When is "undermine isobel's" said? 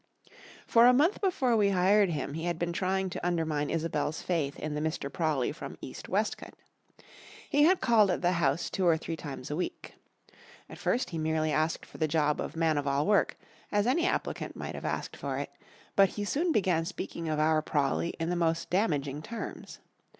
3.23-4.23